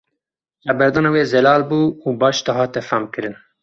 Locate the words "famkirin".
2.89-3.35